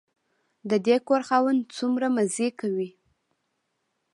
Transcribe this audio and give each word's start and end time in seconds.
د 0.69 0.71
دې 0.87 0.97
کور 1.07 1.21
خاوند 1.29 1.61
څومره 1.77 2.07
مزې 2.15 2.49
کوي. 2.59 2.89